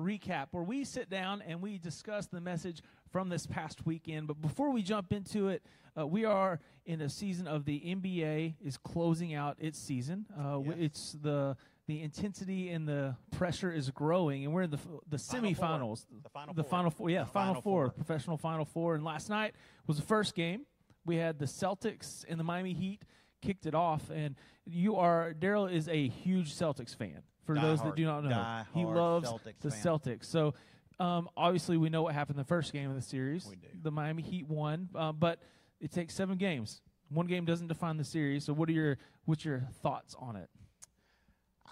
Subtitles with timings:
[0.00, 4.26] recap where we sit down and we discuss the message from this past weekend.
[4.26, 5.62] But before we jump into it,
[5.98, 10.26] uh, we are in a season of the NBA is closing out its season.
[10.38, 10.74] Uh, Yes.
[10.78, 11.56] It's the
[11.88, 14.78] the intensity and the pressure is growing, and we're in the
[15.08, 15.64] the Final four.
[15.68, 16.04] semifinals.
[16.22, 16.70] The Final the Four.
[16.70, 17.90] final four, yeah, The final, Final four, Four.
[17.92, 18.94] professional final four.
[18.96, 19.54] And last night
[19.86, 20.66] was the first game.
[21.04, 23.02] We had the Celtics and the Miami Heat
[23.40, 24.34] kicked it off, and
[24.64, 27.22] you are Daryl is a huge Celtics fan.
[27.46, 29.82] For those that do not know, he loves Celtics the fan.
[29.82, 30.24] Celtics.
[30.24, 30.54] So
[30.98, 33.46] um, obviously, we know what happened in the first game of the series.
[33.46, 33.68] We do.
[33.82, 35.40] The Miami Heat won, uh, but
[35.80, 36.80] it takes seven games.
[37.08, 38.44] One game doesn't define the series.
[38.44, 40.48] So, what are your what's your thoughts on it?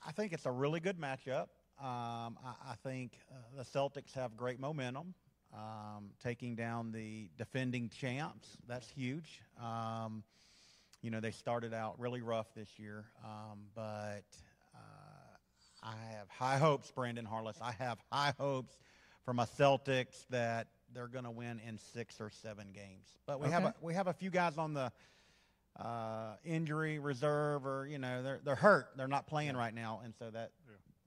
[0.06, 1.48] I think it's a really good matchup.
[1.80, 5.14] Um, I, I think uh, the Celtics have great momentum,
[5.52, 8.56] um, taking down the defending champs.
[8.68, 9.42] That's huge.
[9.60, 10.22] Um,
[11.02, 14.24] you know, they started out really rough this year, um, but
[15.84, 17.58] I have high hopes, Brandon Harless.
[17.60, 18.78] I have high hopes
[19.24, 23.06] for my Celtics that they're going to win in six or seven games.
[23.26, 24.90] But we have a, we have a few guys on the
[25.78, 28.88] uh, injury reserve, or you know, they're they're hurt.
[28.96, 30.52] They're not playing right now, and so that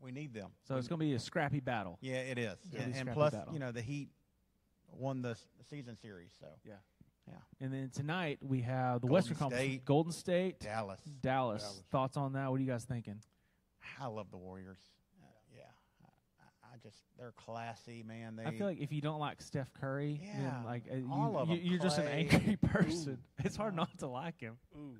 [0.02, 0.52] we need them.
[0.67, 1.97] So it's going to be a scrappy battle.
[2.02, 2.53] Yeah, it is.
[2.66, 3.53] It's gonna And, and plus, battle.
[3.53, 4.09] you know, the Heat
[4.91, 5.36] won the
[5.69, 6.73] season series, so Yeah.
[7.28, 7.34] yeah.
[7.62, 11.00] And then tonight we have the Golden Western Conference, Golden State, Dallas.
[11.22, 11.64] Dallas.
[11.64, 11.84] Dallas.
[11.91, 12.52] Thoughts on that?
[12.52, 13.22] What are you guys thinking?
[14.02, 14.80] I love the Warriors.
[15.21, 15.61] Uh, yeah,
[16.41, 18.35] I, I just they're classy, man.
[18.35, 21.09] They I feel like if you don't like Steph Curry, Yeah, then like uh, you,
[21.11, 21.61] all of you, 'em.
[21.63, 23.17] you're just an angry person.
[23.44, 24.57] It's hard not to like him.
[24.75, 24.95] Ooh.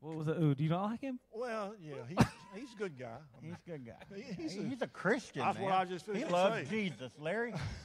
[0.00, 0.38] What was it?
[0.40, 1.18] Ooh, do you not like him?
[1.30, 2.26] Well, yeah, he's
[2.62, 3.18] he's a good guy.
[3.20, 4.16] I mean, he's a good guy.
[4.16, 5.42] He- he's, he's a, a- Christian.
[5.42, 5.64] That's man.
[5.64, 6.24] what I just He to say.
[6.26, 6.64] He loves say.
[6.88, 7.52] Jesus, Larry.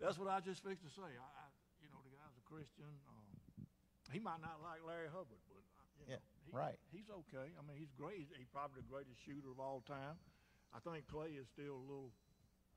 [0.00, 1.02] That's what I just fixed to say.
[1.10, 1.44] I, I
[1.82, 2.86] you know, the guy's a Christian.
[3.10, 3.66] Um,
[4.12, 6.78] he might not like Larry Hubbard, but uh, you Yeah, know, he, right.
[6.94, 7.50] He's okay.
[7.58, 8.22] I mean, he's great.
[8.22, 10.14] He's, he's probably the greatest shooter of all time.
[10.70, 12.14] I think Klay is still a little.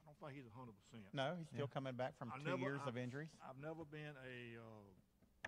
[0.03, 1.06] I don't think he's hundred percent.
[1.14, 3.30] No, he's still coming back from I two never- years I- of injuries.
[3.45, 5.47] I've never been a uh,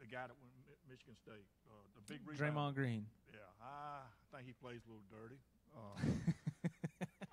[0.00, 1.44] the guy that went Mi- Michigan State.
[1.68, 2.74] Uh, the big Draymond rebounder.
[2.80, 3.02] Green.
[3.32, 5.38] Yeah, I think he plays a little dirty.
[5.76, 5.94] Uh,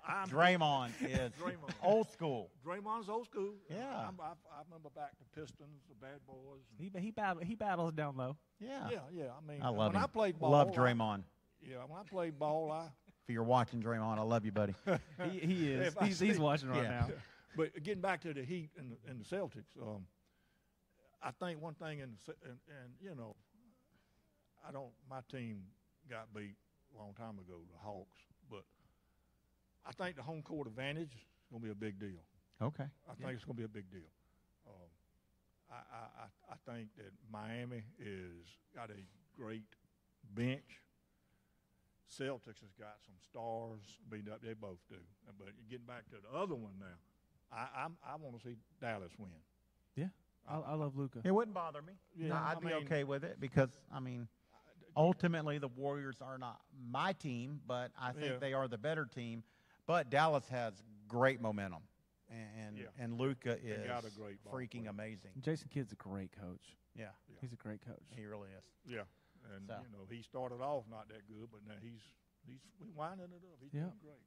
[0.08, 1.72] I'm, Draymond is Draymond.
[1.82, 2.50] old school.
[2.66, 3.52] Draymond's old school.
[3.70, 4.06] Yeah.
[4.08, 6.62] I'm, I, I remember back to Pistons, the Bad Boys.
[6.78, 8.36] He he battle, he battles down low.
[8.60, 9.24] Yeah, yeah, yeah.
[9.36, 10.04] I mean, I love when him.
[10.04, 11.22] I played ball, love I- Draymond.
[11.62, 12.86] yeah, when I played ball, I.
[13.28, 14.74] If you're watching Draymond, I love you, buddy.
[15.30, 15.88] He, he is.
[15.88, 16.88] If I he's, he's watching right Yeah.
[16.88, 17.08] now.
[17.58, 20.06] But getting back to the Heat and the, and the Celtics, um,
[21.22, 23.36] I think one thing, in the, and, and you know,
[24.66, 24.92] I don't.
[25.10, 25.62] My team
[26.08, 26.54] got beat
[26.94, 28.18] a long time ago, the Hawks,
[28.50, 28.62] but
[29.88, 32.20] I think the home court advantage is going to be a big deal.
[32.60, 32.84] Okay.
[33.08, 34.10] I think it's going to be a big deal.
[34.66, 34.90] Um,
[35.70, 38.44] I, I, I, I think that Miami is
[38.74, 39.00] got a
[39.40, 39.62] great
[40.34, 40.82] bench.
[42.10, 43.80] Celtics has got some stars.
[44.10, 44.96] Beat up, they both do.
[45.38, 46.86] But getting back to the other one now,
[47.52, 49.28] I I'm, I want to see Dallas win.
[49.96, 50.06] Yeah,
[50.48, 51.20] I, I love Luka.
[51.24, 51.92] It wouldn't bother me.
[52.16, 54.26] Yeah, No, I'd I be mean- okay with it because I mean,
[54.96, 56.60] ultimately the Warriors are not
[56.90, 58.36] my team, but I think Yeah.
[58.40, 59.42] they are the better team.
[59.88, 60.74] But Dallas has
[61.08, 61.82] great momentum,
[62.28, 62.88] and Yeah.
[62.98, 64.90] and Luka is got a great freaking player.
[64.90, 65.30] amazing.
[65.40, 66.76] Jason Kidd's a great coach.
[66.94, 67.36] Yeah, Yeah.
[67.40, 68.04] He's a great coach.
[68.14, 68.64] he really is.
[68.86, 69.04] Yeah,
[69.54, 69.80] and So.
[69.82, 72.02] you know he started off not that good, but now he's
[72.46, 73.58] he's we winding it up.
[73.62, 73.80] He's Yeah.
[73.84, 74.20] doing great.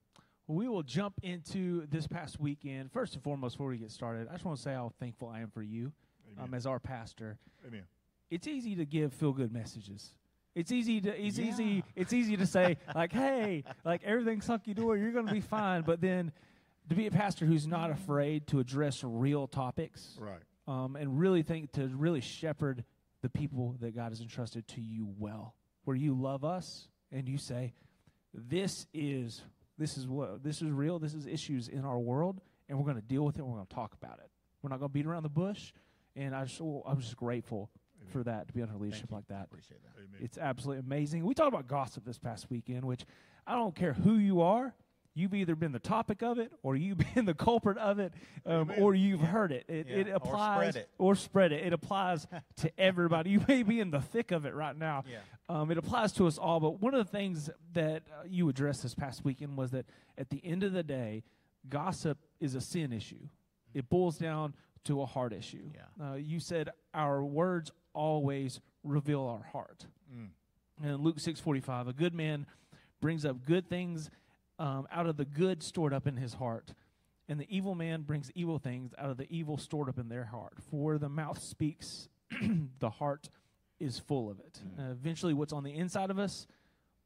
[0.48, 2.92] Well, we will jump into this past weekend.
[2.92, 5.42] First and foremost, before we get started, I just want to say how thankful I
[5.42, 5.94] am for you
[6.40, 7.38] um, as our pastor.
[7.66, 7.86] Amen.
[8.32, 10.16] It's easy to give feel good messages.
[10.56, 11.46] It's easy to it's Yeah.
[11.50, 15.41] easy it's easy to say like, hey, like everything's hunky dory, you're going to be
[15.41, 15.81] fine.
[15.84, 16.31] But then
[16.90, 20.41] to be a pastor who's not afraid to address real topics, Right.
[20.68, 22.84] um, and really think to really shepherd
[23.22, 27.38] the people that God has entrusted to you well, where you love us and you
[27.38, 27.74] say,
[28.34, 29.41] "This is
[29.78, 31.00] this is what this is real.
[31.00, 33.46] This is issues in our world, and we're going to deal with it.
[33.46, 34.29] We're going to talk about it.
[34.62, 35.72] We're not going to beat around the bush."
[36.16, 37.69] And I just, I'm just grateful
[38.12, 39.16] for that to be under leadership you.
[39.16, 39.46] like that.
[39.46, 39.92] Appreciate that.
[39.98, 40.20] Amen.
[40.22, 41.26] It's absolutely amazing.
[41.26, 43.06] We talked about gossip this past weekend, which
[43.48, 44.74] I don't care who you are.
[45.14, 48.14] You've either been the topic of it, or you've been the culprit of it,
[48.46, 49.66] um, or you've heard it.
[49.68, 50.90] It, Yeah, it or applies spread it.
[50.98, 51.66] or spread it.
[51.68, 52.28] It applies
[52.58, 53.32] to everybody.
[53.32, 55.04] You may be in the thick of it right now.
[55.12, 55.18] Yeah.
[55.50, 56.62] Um, it applies to us all.
[56.62, 59.86] But one of the things that uh, you addressed this past weekend was that
[60.18, 61.24] at the end of the day,
[61.68, 63.28] gossip is a sin issue.
[63.74, 64.54] It boils down
[64.86, 65.70] to a heart issue.
[65.76, 66.12] Yeah.
[66.12, 69.85] Uh, you said our words always reveal our heart.
[70.14, 70.29] Mm.
[70.84, 72.46] And Luke six forty five, a good man
[72.99, 74.09] brings up good things
[74.59, 76.73] um, out of the good stored up in his heart,
[77.28, 80.26] and the evil man brings evil things out of the evil stored up in their
[80.26, 80.53] heart.
[80.70, 82.09] For the mouth speaks,
[82.79, 83.29] the heart
[83.79, 84.59] is full of it.
[84.78, 86.46] Uh, eventually, what's on the inside of us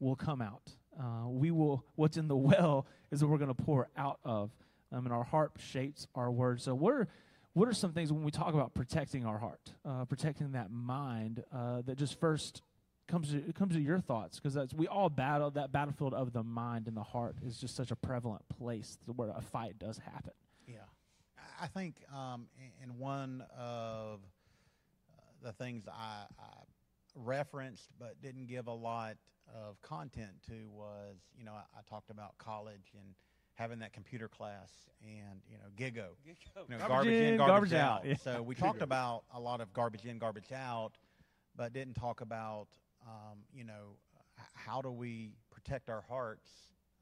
[0.00, 0.72] will come out.
[0.98, 1.84] uh, we will.
[1.94, 4.50] What's in the well is what we're going to pour out of,
[4.92, 6.64] um, and our heart shapes our words.
[6.64, 7.08] So are
[7.56, 11.42] what are some things when we talk about protecting our heart, uh, protecting that mind
[11.50, 12.60] uh, that just first
[13.08, 16.86] comes to, comes to your thoughts because we all battle that battlefield of the mind
[16.86, 20.32] and the heart is just such a prevalent place where a fight does happen.
[20.66, 20.80] Yeah,
[21.58, 22.48] I think um,
[22.98, 24.20] one of
[25.16, 26.44] uh, the things I, I,
[27.14, 29.16] referenced but didn't give a lot
[29.54, 33.14] of content to was you know I, I, talked about college and
[33.56, 34.70] having that computer class
[35.02, 36.34] and you know gigo, you
[36.68, 37.98] know, garbage, garbage, in, garbage, garbage out.
[37.98, 38.06] out.
[38.06, 38.16] Yeah.
[38.16, 40.92] So we talked about a lot of garbage in, garbage out,
[41.56, 42.68] but didn't talk about
[43.06, 43.96] um, you know,
[44.54, 46.48] how do we protect our hearts?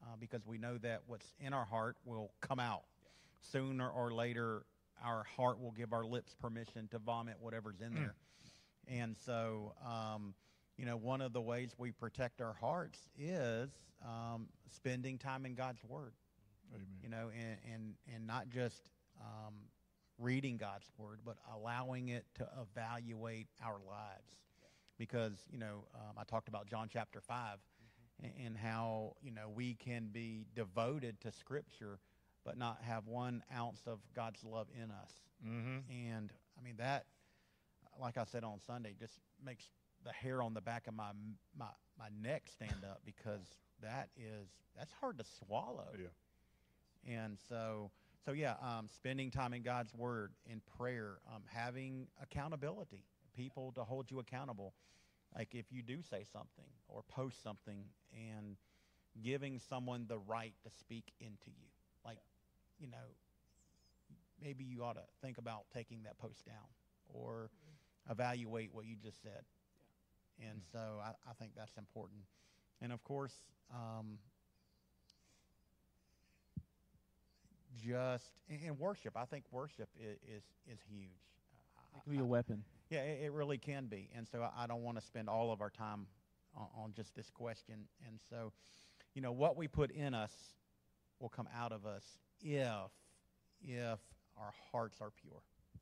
[0.03, 2.83] Uh, because we know that what's in our heart will come out.
[3.01, 3.09] Yeah.
[3.51, 4.65] Sooner or later,
[5.03, 7.95] our heart will give our lips permission to vomit whatever's in mm.
[7.95, 8.15] there.
[8.87, 10.35] And so, um,
[10.77, 13.69] you know, one of the ways we protect our hearts is
[14.05, 16.13] um, spending time in God's Word.
[16.75, 16.99] Amen.
[17.03, 18.89] You know, and, and, and not just
[19.19, 19.53] um,
[20.17, 24.37] reading God's Word, but allowing it to evaluate our lives
[24.97, 28.45] because you know um, I talked about John chapter 5 mm-hmm.
[28.45, 31.99] and, how you know we can be devoted to Scripture,
[32.45, 35.11] but not have one ounce of God's love in us.
[35.45, 35.79] Mm-hmm.
[35.91, 37.05] And I mean that,
[37.99, 39.65] like I said on Sunday, just makes
[40.03, 41.11] the hair on the back of my
[41.57, 41.67] my
[41.97, 45.87] my neck stand up because that is that's hard to swallow.
[45.97, 46.07] Yeah.
[47.05, 47.91] And so
[48.25, 53.03] so yeah, um, spending time in God's Word in prayer, um, having accountability
[53.35, 54.73] people to hold you accountable.
[55.35, 58.55] Like if you do say something or post something and
[59.23, 61.67] giving someone the right to speak into you.
[62.03, 62.17] Like,
[62.79, 62.97] you know,
[64.41, 66.55] maybe you ought to think about taking that post down
[67.07, 67.49] or
[68.09, 69.43] evaluate what you just said.
[70.39, 70.47] Yeah.
[70.49, 72.21] And so I, I, think that's important.
[72.81, 73.33] And of course,
[73.73, 74.17] um,
[77.85, 81.09] just in worship, I think worship is, is, is huge.
[81.95, 82.63] It can be a weapon.
[82.89, 84.09] Yeah, it, it really can be.
[84.15, 86.07] And so I, I don't want to spend all of our time
[86.55, 87.87] on, on just this question.
[88.07, 88.51] And so,
[89.13, 90.33] you know, what we put in us
[91.19, 92.03] will come out of us
[92.41, 92.91] if
[93.61, 93.99] if
[94.37, 95.41] our hearts are pure.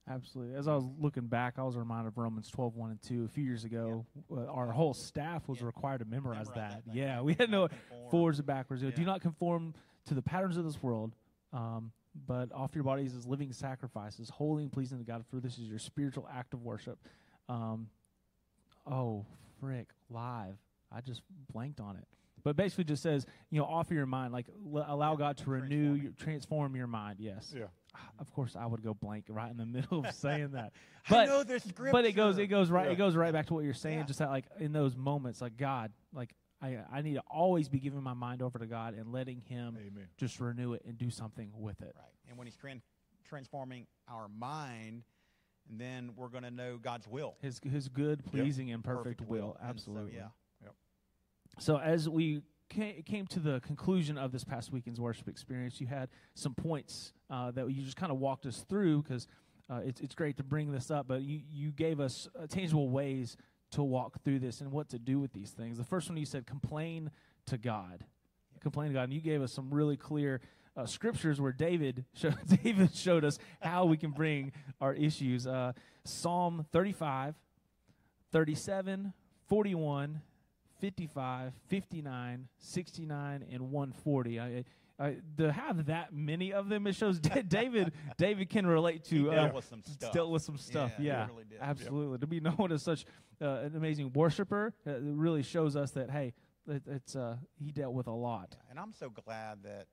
[0.10, 0.56] Absolutely.
[0.56, 3.26] As I was looking back, I was reminded of Romans 12, 1 and 2.
[3.26, 4.38] A few years ago, yeah.
[4.38, 5.66] uh, our whole staff was yeah.
[5.66, 6.86] required to memorize, memorize that.
[6.86, 7.70] that yeah, we had no
[8.12, 8.84] forwards and backwards.
[8.84, 8.90] Yeah.
[8.90, 9.74] Do not conform
[10.08, 11.16] to the patterns of this world,
[11.54, 11.92] um,
[12.28, 15.68] but offer your bodies as living sacrifices, holy and pleasing to God, for this is
[15.68, 17.00] your spiritual act of worship.
[17.50, 17.88] Um,
[18.86, 19.26] oh,
[19.60, 20.56] frick, live.
[20.92, 21.22] I just
[21.52, 22.06] blanked on it.
[22.44, 25.94] But basically just says, you know, offer your mind, like l- allow God to renew,
[25.94, 27.18] your, transform your mind.
[27.20, 27.54] Yes.
[27.56, 27.66] Yeah.
[28.20, 30.74] Of course, I would go blank right in the middle of saying that.
[31.10, 31.92] But, I know the scripture.
[31.92, 32.94] But it goes, it goes right, yeah.
[32.94, 33.98] it goes right back to what you're saying.
[33.98, 34.06] Yeah.
[34.06, 36.30] Just that, like in those moments, like God, like
[36.64, 39.78] I, I need to always be giving my mind over to God and letting Him
[39.78, 40.08] Amen.
[40.18, 41.94] just renew it and do something with it.
[41.96, 42.06] Right.
[42.30, 42.82] And when He's tran-
[43.28, 45.04] transforming our mind,
[45.70, 47.36] and then we're going to know God's will.
[47.42, 48.76] His His good, pleasing, yep.
[48.76, 49.40] and perfect, perfect will.
[49.40, 49.58] will.
[49.62, 50.14] Absolutely.
[50.14, 50.28] So, yeah.
[50.64, 50.76] Yep.
[51.60, 56.10] So as we came to the conclusion of this past weekend's worship experience, you had
[56.34, 59.28] some points uh, that you just kind of walked us through because
[59.70, 62.90] uh, it's, it's great to bring this up, but you, you gave us uh, tangible
[62.90, 63.38] ways
[63.74, 65.78] to walk through this and what to do with these things.
[65.78, 67.12] The first one you said, complain
[67.48, 68.06] to God.
[68.62, 69.04] Complain to God.
[69.04, 70.42] And you gave us some really clear
[70.78, 75.48] uh, scriptures where David showed, David showed us how we can bring our issues.
[75.48, 75.74] Uh,
[76.06, 77.36] Psalm 35,
[78.32, 79.14] 37,
[79.48, 80.22] 41,
[80.80, 84.40] 55, 59, 69, and 140.
[84.40, 84.64] I,
[85.00, 89.16] uh, to have that many of them, it shows David David can relate to.
[89.16, 90.14] He dealt uh, with some stuff.
[90.14, 90.92] Dealt with some stuff.
[91.00, 92.14] Yeah, yeah really absolutely.
[92.14, 92.22] Yep.
[92.22, 93.06] To be known as such
[93.42, 96.34] uh, an amazing worshiper, uh, really shows us that hey,
[96.68, 98.50] it, it's uh, he dealt with a lot.
[98.52, 99.88] Yeah, and I'm so glad that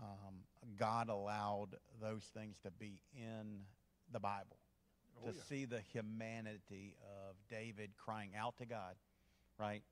[0.00, 0.34] um,
[0.76, 3.60] God allowed those things to be in
[4.12, 4.58] the Bible,
[5.22, 5.42] oh, to yeah.
[5.48, 8.94] see the humanity of David crying out to God,
[9.58, 9.82] right?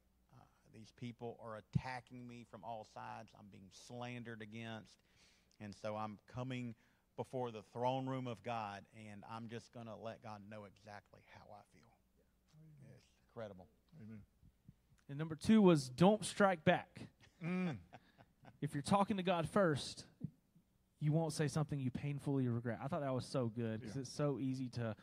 [0.75, 3.31] These people are attacking me from all sides.
[3.39, 4.97] I'm being slandered against.
[5.61, 6.75] And so I'm coming
[7.17, 11.21] before the throne room of God, and I'm just going to let God know exactly
[11.35, 11.93] how I feel.
[12.83, 12.95] Yeah.
[12.97, 13.69] It's incredible.
[14.03, 14.21] Amen.
[15.09, 17.09] And number two was don't strike back.
[17.45, 17.77] Mm.
[18.63, 20.05] if you're talking to God first,
[21.01, 22.79] you won't say something you painfully regret.
[22.83, 24.03] I thought that was so good because yeah.
[24.03, 24.95] it's so easy to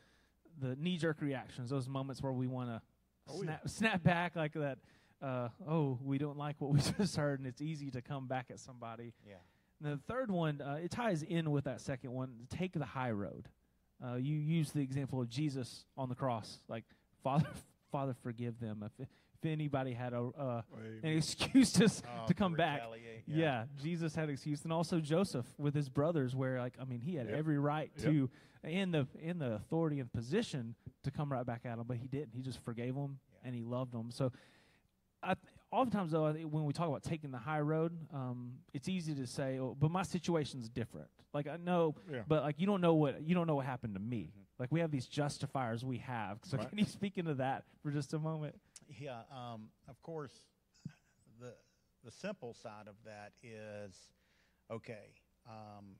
[0.59, 2.81] the knee jerk reactions, those moments where we want to
[3.29, 3.69] oh, snap, yeah.
[3.69, 4.79] snap back like that
[5.21, 8.47] uh, oh, we don't like what we just heard, and it's easy to come back
[8.49, 9.13] at somebody.
[9.27, 9.35] Yeah.
[9.83, 12.31] And the third one, uh, it ties in with that second one.
[12.49, 13.47] Take the high road.
[14.03, 16.83] Uh, you use the example of Jesus on the cross, like
[17.23, 17.47] Father,
[17.91, 18.83] Father, forgive them.
[18.85, 19.07] If, if
[19.41, 20.61] if anybody had a uh,
[21.01, 22.79] an excuse to s- Oh, to come back.
[22.81, 23.65] retaliate, Yeah.
[23.81, 27.15] Jesus had an excuse, and also Joseph with his brothers, where like I mean, he
[27.15, 27.37] had Yep.
[27.37, 28.05] every right Yep.
[28.05, 28.29] to,
[28.65, 32.07] in the in the authority and position to come right back at him, but he
[32.07, 32.33] didn't.
[32.33, 33.39] He just forgave them Yeah.
[33.47, 34.11] and he loved them.
[34.11, 34.33] So,
[35.21, 35.37] I, th-
[35.71, 39.13] oftentimes though, I think when we talk about taking the high road, um, it's easy
[39.15, 41.07] to say, oh, but my situation's different.
[41.33, 42.21] Like I know, Yeah.
[42.27, 44.31] but like you don't know what you don't know what happened to me.
[44.35, 44.43] Mhm.
[44.57, 46.39] Like we have these justifiers we have.
[46.43, 46.67] So Right.
[46.69, 48.59] can you speak into that for just a moment?
[48.99, 50.41] Yeah, um, of course,
[51.39, 51.53] the
[52.03, 53.93] the simple side of that is
[54.71, 55.13] okay.
[55.47, 55.95] Um,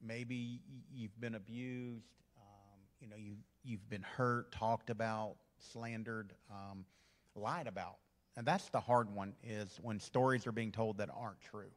[0.00, 2.06] maybe y- you've been abused.
[2.36, 6.86] Um, you know, you you've been hurt, talked about, slandered, um,
[7.34, 7.98] lied about,
[8.36, 9.34] and that's the hard one.
[9.42, 11.70] Is when stories are being told that aren't true,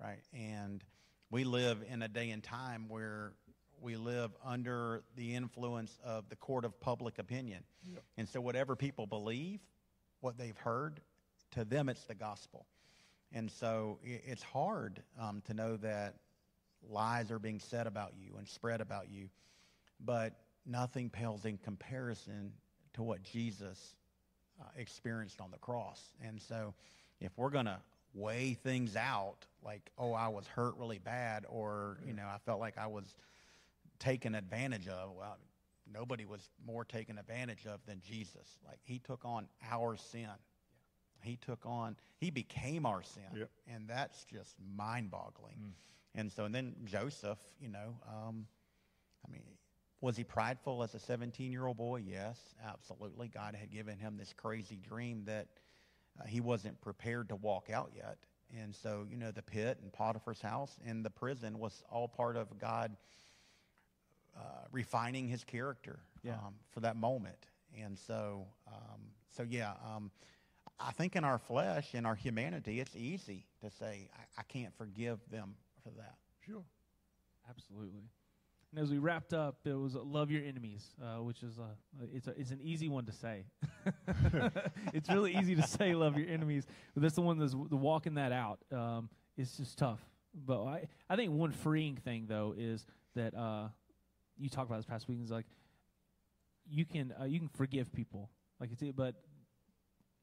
[0.00, 0.22] right?
[0.32, 0.82] And
[1.30, 3.32] we live in a day and time where
[3.80, 7.62] we live under the influence of the court of public opinion.
[7.84, 8.02] Yep.
[8.18, 9.60] And so, whatever people believe,
[10.20, 11.00] what they've heard,
[11.52, 12.66] to them it's the gospel.
[13.32, 16.16] And so, it's hard um, to know that
[16.88, 19.28] lies are being said about you and spread about you,
[20.00, 20.34] but
[20.66, 22.52] nothing pales in comparison
[22.94, 23.94] to what Jesus
[24.60, 26.00] uh, experienced on the cross.
[26.26, 26.74] And so,
[27.20, 27.78] if we're going to
[28.14, 32.60] weigh things out, like, oh, I was hurt really bad, or, you know, I felt
[32.60, 33.14] like I was
[33.98, 35.36] taken advantage of, well,
[35.92, 38.58] nobody was more taken advantage of than Jesus.
[38.66, 40.28] Like, he took on our sin.
[41.22, 43.22] He took on, he became our sin.
[43.36, 43.50] Yep.
[43.68, 45.74] And that's just mind boggling.
[46.14, 48.46] And so, and then Joseph, you know, um,
[49.26, 49.42] I mean,
[50.00, 52.02] was he prideful as a 17 year old boy?
[52.06, 53.28] Yes, absolutely.
[53.28, 55.48] God had given him this crazy dream that
[56.20, 58.18] uh, he wasn't prepared to walk out yet.
[58.60, 62.36] And so, you know, the pit and Potiphar's house and the prison was all part
[62.36, 62.96] of God
[64.36, 64.40] uh,
[64.72, 66.34] refining his character Yeah.
[66.34, 67.46] um, for that moment.
[67.80, 69.00] And so, um,
[69.36, 70.10] so yeah, um,
[70.80, 74.74] I think in our flesh, in our humanity, it's easy to say, I, I can't
[74.76, 75.54] forgive them
[75.84, 76.16] for that.
[76.44, 76.64] Sure.
[77.48, 78.08] Absolutely.
[78.72, 82.06] And as we wrapped up, it was uh, love your enemies, uh, which is a,
[82.14, 83.44] it's a, it's an easy one to say.
[84.92, 88.14] it's really easy to say love your enemies, but that's the one that's the walking
[88.14, 88.60] that out.
[88.72, 90.00] Um, it's just tough.
[90.32, 92.86] But I I think one freeing thing though is
[93.16, 93.68] that uh,
[94.38, 95.46] you talked about this past week is like
[96.68, 99.16] you can uh, you can forgive people like it's but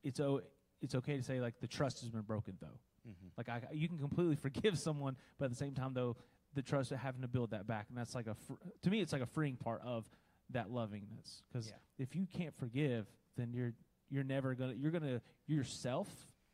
[0.04, 0.42] it's o-
[0.82, 2.80] it's okay to say like the trust has been broken though.
[3.08, 3.28] Mm-hmm.
[3.38, 6.18] Like I, you can completely forgive someone, but at the same time, though,
[6.54, 9.02] the trust of having to build that back, and that's like a fr- to me,
[9.02, 10.10] it's like a freeing part of
[10.52, 11.44] that lovingness.
[11.52, 11.76] Because Yeah.
[11.98, 13.74] if you can't forgive, then you're
[14.10, 16.08] you're never gonna you're gonna yourself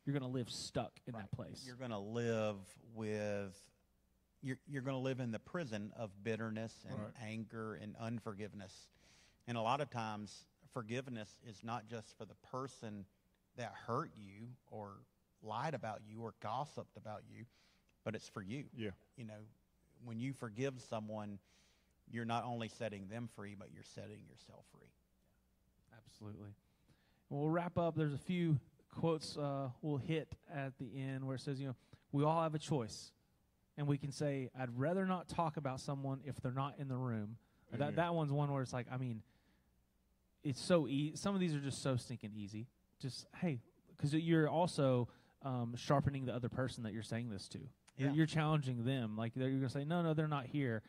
[0.04, 1.64] you're gonna live stuck in that place.
[1.66, 2.56] You're going to live
[2.94, 3.56] with,
[4.42, 7.12] you're, you're going to live in the prison of bitterness and Right.
[7.22, 8.90] anger and unforgiveness.
[9.46, 13.06] And a lot of times, forgiveness is not just for the person
[13.56, 14.98] that hurt you or
[15.42, 17.46] lied about you or gossiped about you,
[18.04, 18.66] but it's for you.
[18.74, 18.90] Yeah.
[19.16, 19.40] You know,
[20.04, 21.38] when you forgive someone,
[22.10, 24.88] you're not only setting them free, but you're setting yourself free.
[26.06, 26.50] Absolutely.
[27.30, 27.96] We'll wrap up.
[27.96, 28.58] There's a few
[28.90, 31.76] quotes uh, we'll hit at the end where it says, you know,
[32.12, 33.10] we all have a choice,
[33.76, 36.96] and we can say, I'd rather not talk about someone if they're not in the
[36.96, 37.36] room.
[37.72, 39.22] That that one's one where it's like, I mean,
[40.44, 41.16] it's so easy.
[41.16, 42.68] Some of these are just so stinking easy.
[43.00, 43.58] Just hey,
[43.96, 45.08] because you're also
[45.44, 47.58] um, sharpening the other person that you're saying this to.
[47.96, 48.14] You're, Yeah.
[48.14, 49.16] you're challenging them.
[49.16, 50.82] Like you're gonna say, no, no, they're not here.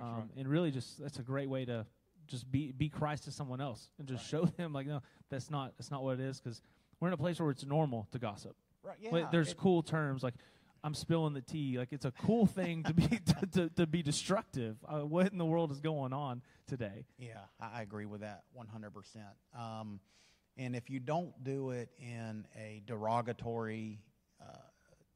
[0.00, 0.24] Um, right.
[0.36, 1.86] And really, just that's a great way to
[2.26, 5.72] just be be Christ to someone else and just show them like, no, that's not
[5.78, 6.40] that's not what it is.
[6.40, 6.60] Because
[7.00, 8.54] we're in a place where it's normal to gossip.
[8.82, 8.96] Right.
[9.00, 9.28] Yeah.
[9.30, 10.34] There's it- cool terms like
[10.84, 11.78] I'm spilling the tea.
[11.78, 14.76] Like it's a cool thing to be to, to, to be destructive.
[14.86, 17.06] Uh, what in the world is going on today?
[17.18, 18.90] Yeah, I agree with that 100%.
[19.58, 20.00] Um,
[20.56, 24.00] and if you don't do it in a derogatory,
[24.40, 24.44] uh,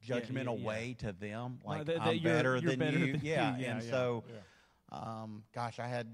[0.01, 0.67] Yeah, yeah, judgmental yeah.
[0.67, 3.55] way to them, like that- that I'm you're- better you're than better you, than yeah.
[3.57, 4.23] you, yeah, and so,
[4.91, 6.07] um, gosh, I had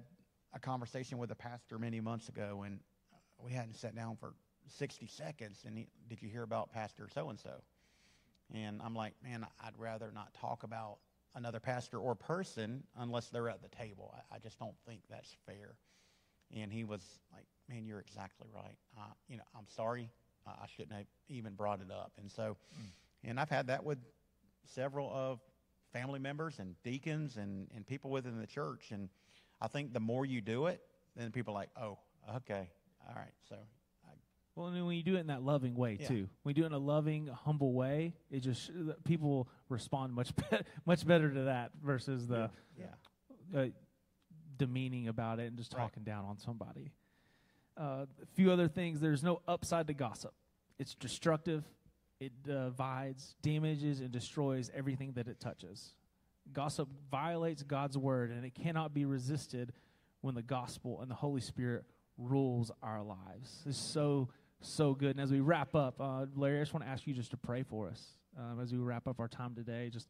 [0.54, 2.80] a conversation with a pastor many months ago, and
[3.40, 4.34] we hadn't sat down for
[4.68, 5.64] 60 seconds.
[5.66, 7.62] And he, did you hear about Pastor so and so?
[8.54, 11.00] And I'm like, man, I'd rather not talk about
[11.36, 14.14] another pastor or person unless they're at the table.
[14.32, 15.76] I, I just don't think that's fair.
[16.56, 17.02] And he was
[17.34, 18.78] like, man, you're exactly right.
[18.98, 20.10] Uh, you know, I'm sorry.
[20.46, 22.12] Uh, I shouldn't have even brought it up.
[22.20, 22.58] And so,
[23.24, 23.98] and I've had that with
[24.66, 25.40] several of
[25.92, 28.92] family members and deacons and, and people within the church.
[28.92, 29.10] And
[29.62, 30.82] I think the more you do it,
[31.16, 31.98] then people are like, oh,
[32.38, 32.70] okay,
[33.08, 33.32] all right.
[33.48, 33.56] So,
[34.06, 34.10] I,
[34.56, 36.08] Well, and then when you do it in that loving way Yeah.
[36.08, 38.70] too, when you do it in a loving, humble way, it just
[39.06, 42.88] people respond much better, much better to that versus the yeah,
[43.58, 43.68] uh,
[44.58, 45.82] demeaning about it and just Right.
[45.82, 46.92] talking down on somebody.
[47.76, 49.00] Uh, a few other things.
[49.00, 50.34] There's no upside to gossip.
[50.80, 51.64] it's destructive,
[52.20, 55.94] it divides, damages, and destroys everything that it touches.
[56.52, 59.74] Gossip violates God's word, and it cannot be resisted
[60.22, 61.86] when the gospel and the Holy Spirit
[62.18, 63.64] rules our lives.
[63.66, 64.30] It's so,
[64.62, 65.12] so good.
[65.12, 67.38] And as we wrap up, uh, Larry, I just want to ask you just to
[67.38, 68.02] pray for us
[68.38, 69.90] um, as we wrap up our time today.
[69.90, 70.08] Just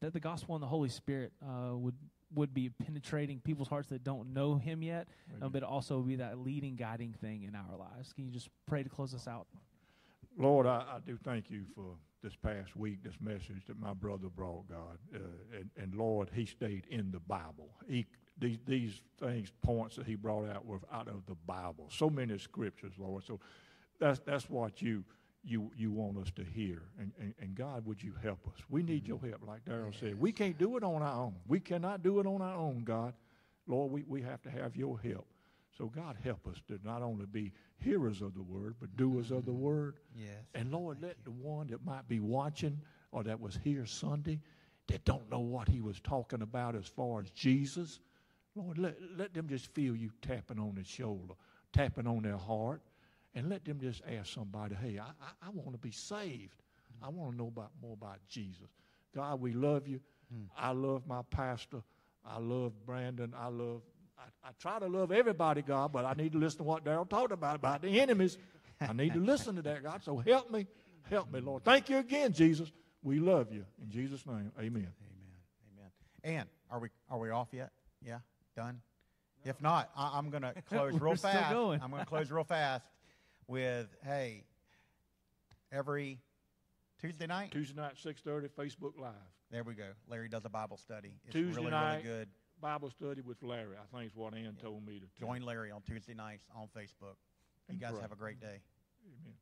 [0.00, 1.94] that the gospel and the Holy Spirit uh, would
[2.34, 5.08] would be penetrating people's hearts that don't know Him yet,
[5.42, 8.12] um, but also be that leading, guiding thing in our lives.
[8.12, 9.46] Can you just pray to close us out?
[10.36, 14.28] Lord, I, I do thank you for this past week, this message that my brother
[14.34, 14.98] brought, God.
[15.14, 15.18] Uh,
[15.52, 17.68] and, and Lord, he stayed in the Bible.
[17.86, 18.06] He,
[18.38, 21.88] these, these things, points that he brought out were out of the Bible.
[21.90, 23.24] So many scriptures, Lord.
[23.24, 23.38] So
[24.00, 25.04] that's, that's what you,
[25.44, 26.82] you, you want us to hear.
[26.98, 28.60] And, and, and God, would you help us?
[28.70, 30.00] We need your help, like Daryl yes.
[30.00, 30.20] said.
[30.20, 31.34] We can't do it on our own.
[31.46, 33.14] We cannot do it on our own, God.
[33.66, 35.26] Lord, we, we have to have your help.
[35.76, 39.44] So God help us to not only be hearers of the word, but doers of
[39.44, 39.60] the mm-hmm.
[39.60, 39.96] word.
[40.16, 40.36] Yes.
[40.54, 41.24] And Lord, let you.
[41.24, 42.80] the one that might be watching
[43.12, 44.40] or that was here Sunday
[44.88, 48.00] that don't know what he was talking about as far as Jesus,
[48.54, 51.34] Lord, let, let them just feel you tapping on their shoulder,
[51.72, 52.82] tapping on their heart,
[53.34, 56.62] and let them just ask somebody, hey, I, I, I want to be saved.
[57.02, 58.68] I want to know about more about Jesus.
[59.14, 60.00] God, we love you.
[60.32, 60.46] Mm.
[60.56, 61.82] I love my pastor.
[62.24, 63.34] I love Brandon.
[63.36, 63.82] I love
[64.18, 67.08] I, I try to love everybody, God, but I need to listen to what Daryl
[67.08, 68.38] talked about, about the enemies.
[68.80, 70.02] I need to listen to that, God.
[70.04, 70.66] So help me.
[71.10, 71.64] Help me, Lord.
[71.64, 72.72] Thank you again, Jesus.
[73.02, 73.64] We love you.
[73.82, 74.88] In Jesus' name, amen.
[74.88, 74.90] Amen.
[75.74, 75.90] Amen.
[76.22, 77.70] And are we are we off yet?
[78.02, 78.18] Yeah?
[78.56, 78.80] Done?
[79.44, 79.50] No.
[79.50, 81.54] If not, I, am going to close real fast.
[81.54, 82.84] I'm going to close real fast
[83.48, 84.44] with, hey,
[85.72, 86.20] every
[87.00, 87.50] Tuesday night?
[87.50, 89.12] Tuesday night, 6.30, Facebook Live.
[89.50, 89.90] There we go.
[90.08, 91.14] Larry does a Bible study.
[91.24, 92.28] It's Tuesday really, night, really good.
[92.60, 93.76] Bible study with Larry.
[93.76, 94.62] I think is what Ann yeah.
[94.62, 97.16] told me to join Larry on Tuesday nights on Facebook.
[97.70, 98.00] You guys pray.
[98.00, 98.60] have a great day.
[99.06, 99.34] Amen.